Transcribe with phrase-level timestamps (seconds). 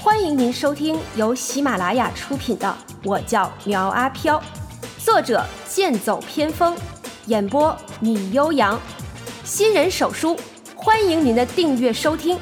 [0.00, 2.68] 欢迎您收听由喜马拉雅出品的
[3.02, 4.40] 《我叫苗阿飘》，
[5.04, 6.76] 作者剑走偏锋，
[7.26, 8.80] 演播米悠扬，
[9.42, 10.38] 新人手书，
[10.76, 12.38] 欢迎您的订阅收听。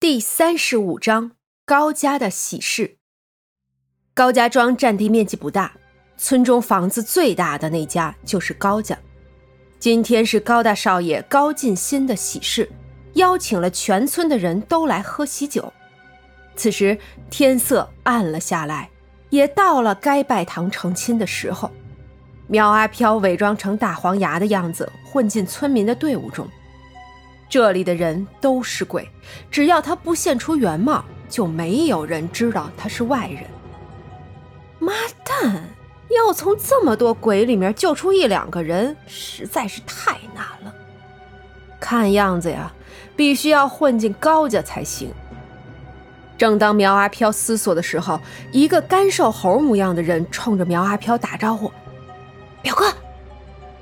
[0.00, 1.30] 第三十五章
[1.64, 2.96] 高家的喜事。
[4.12, 5.72] 高家庄占地面积不大，
[6.16, 8.98] 村中房子最大的那家就是高家。
[9.78, 12.70] 今天是高大少爷高进新的喜事，
[13.14, 15.72] 邀请了全村的人都来喝喜酒。
[16.56, 16.98] 此时
[17.30, 18.90] 天色暗了下来，
[19.30, 21.70] 也到了该拜堂成亲的时候。
[22.46, 26.46] 苗阿飘伪装成大黄牙的样子，混进村民的队伍中。
[27.48, 29.08] 这里的人都是鬼，
[29.50, 33.44] 只要他不现出原貌，就没有人知道他是外人。
[34.78, 34.92] 妈
[35.24, 35.64] 蛋！
[36.10, 40.74] 要从这么多鬼里面救出一两个人，实在是太难了。
[41.78, 42.72] 看样子呀，
[43.20, 45.12] 必须要混进高家才行。
[46.38, 48.18] 正当苗阿飘思索的时候，
[48.50, 51.70] 一个干瘦猴模样的人冲着苗阿飘打招呼
[52.64, 52.90] ：“表哥，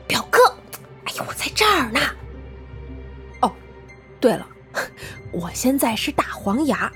[0.08, 0.40] 表哥，
[1.04, 2.00] 哎呦，我在这儿呢。
[3.42, 3.52] 哦，
[4.18, 4.44] 对了，
[5.30, 6.90] 我现在是大黄牙。”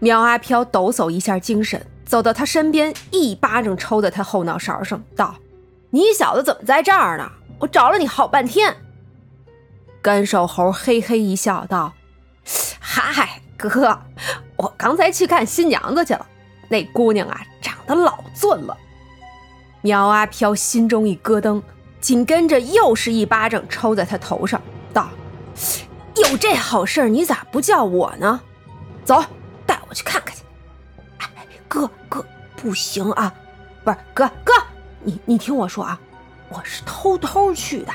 [0.00, 1.78] 苗阿飘抖擞一下精神。
[2.06, 5.36] 走到他身边，一巴掌抽在他后脑勺上，道
[5.92, 7.30] ：“你小子怎么在这儿呢？
[7.58, 8.74] 我找了你好半天。”
[10.02, 11.92] 干瘦猴嘿嘿一笑，道
[12.80, 13.96] ：“嗨，哥，
[14.56, 16.26] 我刚才去看新娘子去了。
[16.68, 18.76] 那姑娘啊，长得老俊了。”
[19.80, 21.62] 苗阿飘心中一咯噔，
[22.00, 24.60] 紧跟着又是一巴掌抽在他头上，
[24.92, 25.08] 道
[26.16, 28.40] ：“有这好事，你咋不叫我呢？
[29.04, 29.24] 走，
[29.64, 30.42] 带我去看看去。”
[31.18, 33.32] 哎哥哥，不行啊！
[33.84, 34.52] 不是哥哥，
[35.00, 35.98] 你你听我说啊，
[36.48, 37.92] 我是偷偷去的，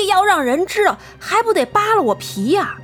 [0.00, 2.78] 这要让人知道，还不得扒了我皮呀！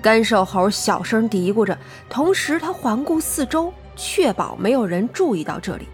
[0.00, 1.76] 干瘦猴小声嘀咕着，
[2.08, 5.88] 同时他环顾四周，确保没有人注意到这里。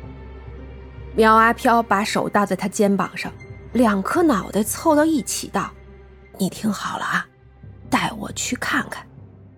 [1.17, 3.33] 苗阿飘把手搭在他肩膀上，
[3.73, 5.71] 两颗脑袋凑到一起，道
[6.37, 7.27] ：“你听好了啊，
[7.89, 9.03] 带我去看看，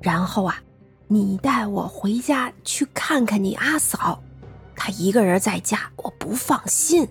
[0.00, 0.62] 然后啊。”
[1.08, 4.22] 你带我回家去看看你阿嫂，
[4.76, 7.08] 她一个人在家，我不放心。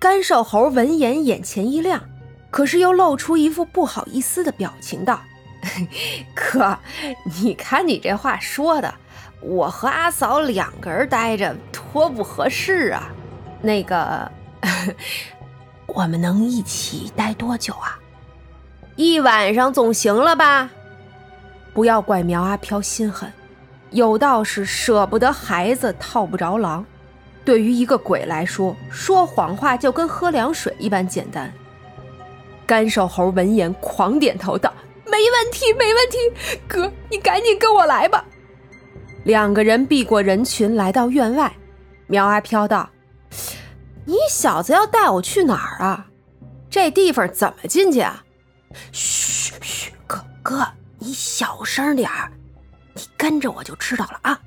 [0.00, 2.02] 干瘦猴闻言眼前一亮，
[2.52, 5.20] 可是又露出一副不好意思的表情，道
[6.36, 6.78] ：“哥，
[7.40, 8.94] 你看你这话说的，
[9.40, 13.10] 我和阿嫂两个人待着多不合适啊。
[13.62, 14.30] 那个，
[15.88, 17.98] 我们能一起待多久啊？
[18.96, 20.68] 一晚上总行了吧？”
[21.72, 23.32] 不要怪苗阿飘心狠，
[23.92, 26.84] 有道是舍不得孩子套不着狼。
[27.46, 31.50] 对于一个鬼来说，说谎话就跟喝凉水一般简单。
[32.66, 34.72] 干瘦猴闻言狂点头道
[35.06, 36.16] ：“没问题，没问题，
[36.68, 38.24] 哥，你赶紧跟我来吧。”
[39.24, 41.52] 两个人避过人群，来到院外。
[42.06, 42.90] 苗阿飘道
[44.06, 46.06] ：“你小子要带我去哪儿啊？
[46.70, 48.24] 这地方怎么进去啊
[48.92, 50.66] ？”“嘘嘘，哥哥。”
[51.04, 52.30] 你小声点儿，
[52.94, 54.40] 你跟着我就知道了啊。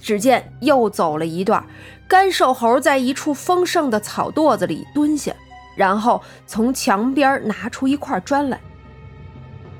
[0.00, 1.62] 只见又走了一段，
[2.08, 5.30] 干瘦猴在一处丰盛的草垛子里蹲下，
[5.74, 8.60] 然后从墙边拿出一块砖来。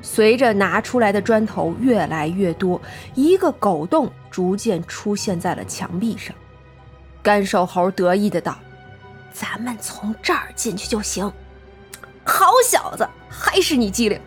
[0.00, 2.80] 随着拿出来的砖头越来越多，
[3.14, 6.34] 一个狗洞逐渐出现在了墙壁上。
[7.22, 8.58] 干瘦猴得意的道
[9.32, 11.32] ：“咱们从这儿进去就行。”
[12.26, 14.20] 好小子，还是你机灵。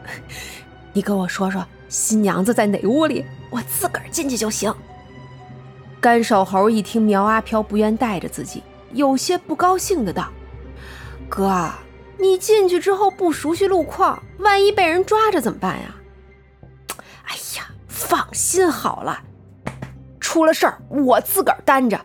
[0.93, 3.25] 你跟我说说，新娘子在哪屋里？
[3.49, 4.73] 我自个儿进去就行。
[5.99, 10.29] 干瘦猴一听苗阿飘不愿带着自己，有些不高兴的道
[11.29, 11.71] ：“哥，
[12.17, 15.95] 你进去之后不熟悉路况，万一被人抓着怎么办呀？”
[17.25, 19.21] 哎呀，放心好了，
[20.19, 21.99] 出了事儿我自个儿担着。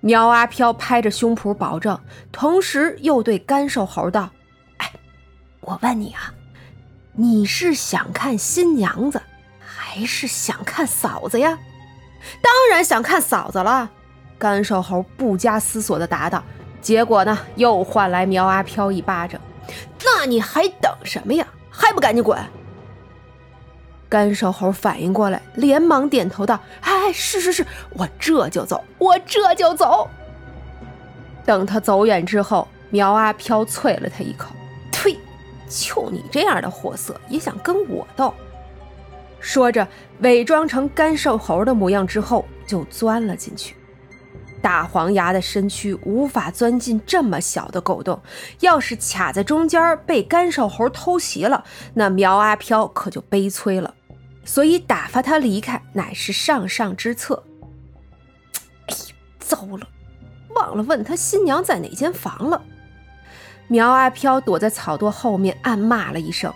[0.00, 2.00] 苗阿飘拍着胸脯保证，
[2.32, 4.28] 同时又对干瘦猴道
[4.78, 4.92] ：“哎，
[5.60, 6.32] 我问你啊。”
[7.14, 9.20] 你是想看新娘子，
[9.60, 11.58] 还是想看嫂子呀？
[12.40, 13.90] 当然想看嫂子了。
[14.38, 16.42] 干瘦猴不加思索的答道。
[16.82, 19.40] 结果呢，又换来苗阿飘一巴掌。
[20.04, 21.46] 那你还等什么呀？
[21.70, 22.38] 还不赶紧滚！
[24.08, 30.10] 干瘦猴反应过来，连忙点头道：“哎，是是是，我这就走，我这就走。”
[31.46, 34.54] 等他走远之后，苗阿飘啐了他一口。
[34.90, 35.16] 呸
[35.68, 38.34] 就你这样的货色，也想跟我斗？
[39.40, 39.88] 说着，
[40.18, 43.74] 伪装成干瘦猴的模样之后，就钻了进去。
[44.62, 48.22] 大黄牙的身躯无法钻进这么小的狗洞，
[48.60, 51.64] 要是卡在中间被干瘦猴偷袭了，
[51.94, 53.94] 那苗阿飘可就悲催了。
[54.44, 57.42] 所以打发他离开乃是上上之策。
[58.88, 59.86] 哎呀，糟了，
[60.54, 62.62] 忘了问他新娘在哪间房了。
[63.68, 66.52] 苗阿飘躲在草垛后面暗骂了一声，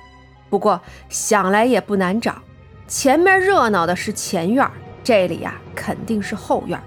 [0.50, 2.42] 不过想来也不难找，
[2.88, 4.68] 前面热闹的是前院，
[5.02, 6.80] 这里呀肯定是后院。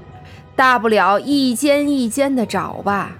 [0.60, 3.16] 大不了一间一间的找吧。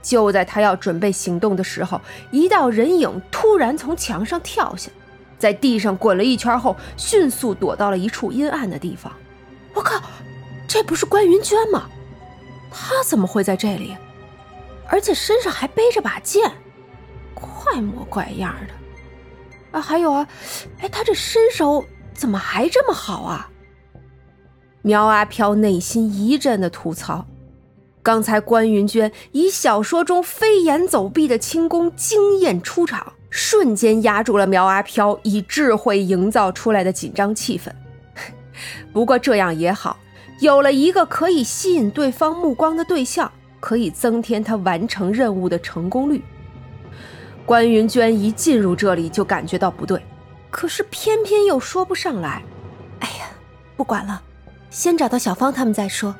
[0.00, 2.00] 就在他要准备行动的时候，
[2.30, 4.88] 一道人影突然从墙上跳下，
[5.36, 9.12] 在地上滚了一圈后，迅速躲到了一处阴暗的地方。
[9.74, 10.00] 我靠，
[10.68, 11.90] 这不是关云娟吗？
[12.70, 13.96] 她怎么会在这里？
[14.86, 16.52] 而且身上还背着把剑，
[17.34, 19.76] 怪模怪样的。
[19.76, 20.28] 啊，还有啊，
[20.78, 21.84] 哎，他这身手
[22.14, 23.50] 怎么还这么好啊？
[24.82, 27.26] 苗阿飘内心一阵的吐槽，
[28.02, 37.70] 刚才关云娟以小说中飞檐走壁的轻功惊艳出场，瞬间压住了苗阿飘以智慧营造出来的紧张气氛。
[38.92, 39.98] 不过这样也好，
[40.40, 43.30] 有了一个可以吸引对方目光的对象，
[43.60, 46.22] 可以增添他完成任务的成功率。
[47.44, 50.00] 关云娟一进入这里就感觉到不对，
[50.50, 52.42] 可是偏偏又说不上来。
[53.00, 53.26] 哎呀，
[53.76, 54.22] 不管了。
[54.70, 56.14] 先找到小芳他们再说。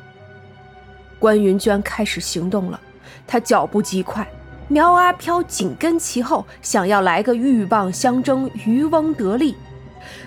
[1.18, 2.80] 关云娟开始行动了，
[3.26, 4.26] 她脚步极快，
[4.68, 9.56] 苗阿飘紧跟其后，想要来个鹬蚌相争，渔翁得利。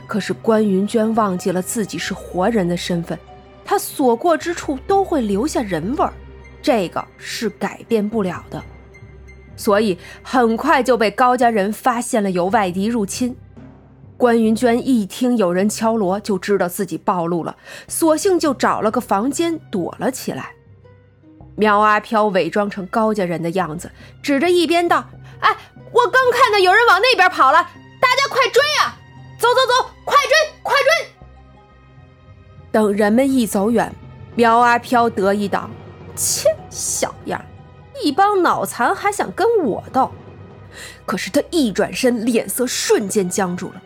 [0.05, 3.17] 可是关云娟忘记了自己是活人的身份，
[3.63, 6.13] 她所过之处都会留下人味儿，
[6.61, 8.61] 这个是改变不了的。
[9.55, 13.35] 所以很快就被高家人发现了有外敌入侵。
[14.21, 17.57] 关云娟一听有人敲锣，就知道自己暴露了，
[17.87, 20.53] 索性就找了个房间躲了起来。
[21.55, 23.91] 苗阿飘伪装成高家人的样子，
[24.21, 25.09] 指着一边道
[25.41, 25.57] ：“哎，
[25.91, 27.67] 我刚看到有人往那边跑了，
[27.99, 28.95] 大家快追啊！
[29.39, 31.07] 走走走，快追，快追！”
[32.71, 33.91] 等人们一走远，
[34.35, 35.67] 苗阿飘得意道
[36.15, 37.43] ：“切，小样，
[38.03, 40.11] 一帮脑残还想跟我斗？”
[41.07, 43.81] 可是他一转身，脸色瞬间僵住了。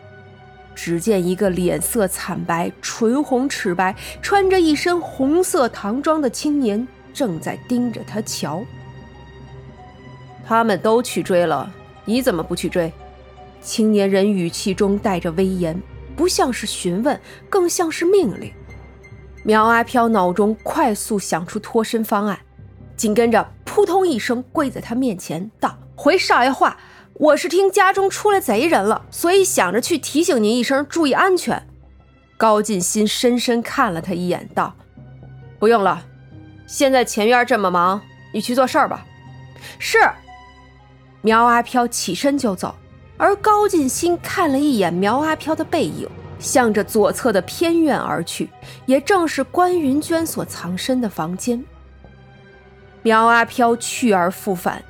[0.76, 8.62] 只见一个脸色惨白、唇红齿白、穿着一身红色唐装的青年正在盯着他瞧。
[10.46, 11.72] 他们都去追了，
[12.04, 12.92] 你怎么不去追？
[13.62, 15.80] 青年人语气中带着威严，
[16.14, 17.18] 不像是询问，
[17.48, 18.52] 更像是命令。
[19.42, 22.38] 苗阿飘脑中快速想出脱身方案，
[22.96, 26.76] 紧跟着扑通一声跪在他面前，道：“回少爷话。”
[27.18, 31.66] 我是听家中出来贼人了，所以想着去提醒您一声，注意安全。
[32.36, 34.74] 高进新深深看了他一眼，道
[35.58, 36.04] ：“不用了，
[36.66, 38.02] 现在前院这么忙，
[38.34, 39.06] 你去做事儿吧。”
[39.78, 39.98] 是。
[41.22, 42.74] 苗阿飘起身就走，
[43.16, 46.06] 而高进新看了一眼苗阿飘的背影，
[46.38, 48.50] 向着左侧的偏院而去，
[48.84, 51.64] 也正是关云娟所藏身的房间。
[53.02, 54.84] 苗阿飘去而复返。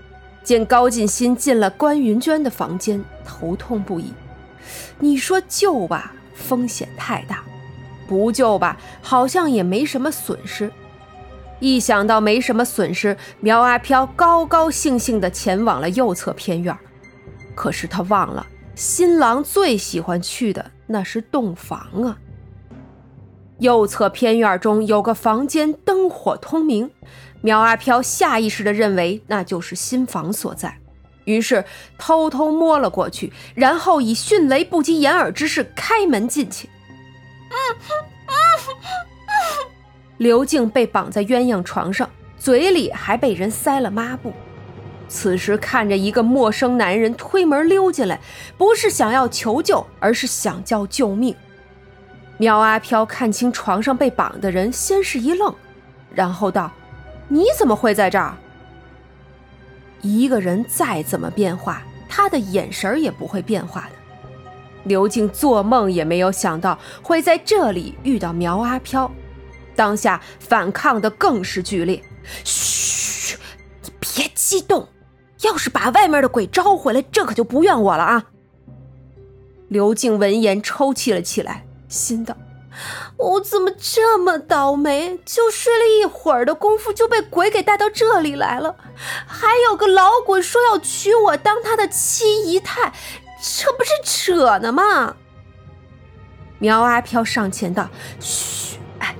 [0.46, 4.12] 见高进新进了关云娟的房间，头痛不已。
[5.00, 7.38] 你说救吧，风险太大；
[8.06, 10.70] 不救吧，好像也没什么损失。
[11.58, 16.78] 一想到没什么损失，苗阿飘高高兴兴地前往了右侧偏院。
[17.56, 18.46] 可是他忘了，
[18.76, 22.16] 新郎最喜欢去的那是洞房啊。
[23.58, 26.90] 右侧偏院中有个房间，灯火通明。
[27.40, 30.78] 苗阿飘下意识地认为那就是新房所在，
[31.24, 31.64] 于是
[31.96, 36.68] 偷偷摸了过去，然后以迅雷不及掩耳之势开门进去。
[40.16, 42.08] 刘静被绑在鸳鸯床上，
[42.38, 44.32] 嘴里还被人塞了抹布。
[45.08, 48.20] 此时看着一个陌生男人推门溜进来，
[48.58, 51.36] 不是想要求救，而是想叫救命。
[52.38, 55.54] 苗阿飘看清床上被绑的人，先是一愣，
[56.14, 56.70] 然后道。
[57.28, 58.36] 你怎么会在这儿？
[60.02, 63.96] 一个人再怎么变化，他的眼神也不会变化的。
[64.84, 69.10] 刘静做梦也没有想到会在这里遇到苗阿飘，
[69.74, 72.00] 当下反抗的更是剧烈。
[72.44, 73.36] 嘘，
[73.82, 74.86] 你别激动，
[75.42, 78.24] 要是把外面的鬼招回来，这可就不怨我了啊！
[79.66, 82.36] 刘静闻言抽泣了起来，心道。
[83.16, 85.18] 我怎么这么倒霉？
[85.24, 88.76] 就睡了一会儿的功夫，就被鬼给带到这里来了。
[89.26, 92.92] 还有个老鬼说要娶我当他的七姨太，
[93.40, 95.16] 这不是扯呢吗？
[96.58, 97.88] 苗阿飘上前道
[98.20, 99.14] ：“嘘，哎，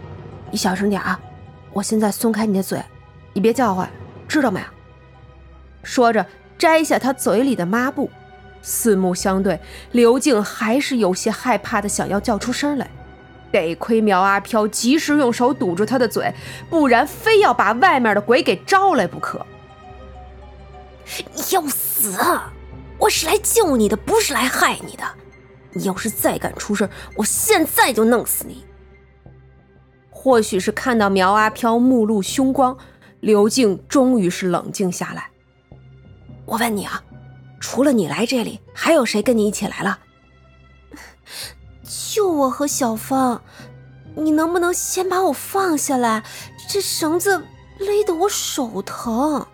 [0.51, 1.19] 你小声点啊！
[1.73, 2.83] 我现在松开你的嘴，
[3.33, 3.91] 你别叫唤，
[4.29, 4.61] 知道没？
[5.83, 6.27] 说着，
[6.59, 8.11] 摘下他嘴里的抹布。
[8.69, 9.61] 四目相对，
[9.93, 12.91] 刘静还是有些害怕的，想要叫出声来。
[13.53, 16.35] 得亏苗阿飘及时用手堵住他的嘴，
[16.69, 19.47] 不然非要把外面的鬼给招来不可。
[21.33, 22.19] 你要死！
[22.99, 25.05] 我是来救你的，不是来害你的。
[25.73, 28.65] 你要是再敢出声，我现在就弄死你。
[30.11, 32.77] 或许是看到苗阿飘目露凶光，
[33.21, 35.31] 刘静终于是冷静下来。
[36.45, 37.03] 我问你啊，
[37.69, 39.99] 除了你来这里，还有谁跟你一起来了？
[41.83, 43.43] 就我和小芳。
[44.15, 46.23] 你能不能先把我放下来？
[46.69, 47.45] 这绳子
[47.81, 49.45] 勒得我手疼。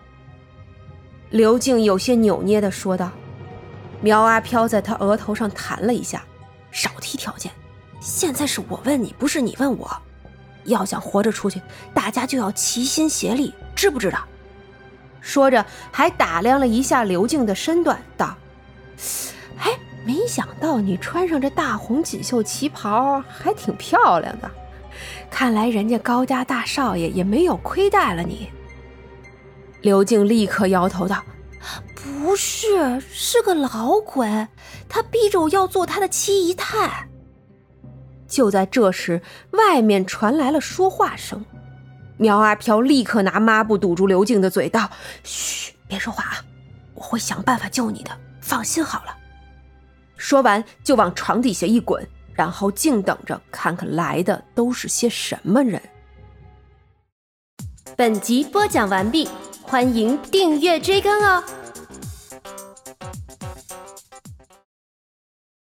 [1.31, 3.09] 刘静有些扭捏的说道。
[3.99, 6.23] 苗阿飘在他额头上弹了一下，
[6.69, 7.51] 少提条件。
[7.99, 9.91] 现在是我问你，不是你问我。
[10.65, 11.59] 要想活着出去，
[11.95, 14.23] 大家就要齐心协力，知不知道？
[15.23, 18.35] 说着，还打量了一下刘静的身段，道
[19.57, 19.71] ：“哎，
[20.05, 24.51] 没想到你穿上这大红锦绣旗袍，还挺漂亮的。
[25.31, 28.49] 看来人家高家大少爷也没有亏待了你。”
[29.81, 31.23] 刘静立刻摇头道
[31.95, 34.47] ：“不是，是个老鬼，
[34.89, 37.07] 他逼着我要做他的七姨太。”
[38.27, 41.45] 就在这时，外面传来了说话声。
[42.17, 44.89] 苗阿飘立刻拿抹布堵住刘静的嘴，道
[45.23, 46.45] ：“嘘，别说话啊，
[46.93, 49.17] 我会想办法救你的，放心好了。”
[50.15, 55.81] 说完就往床底下一滚，然后静等着看看来的都是些什么人。
[57.97, 59.27] 本集播讲完毕，
[59.61, 61.43] 欢迎订阅追更哦。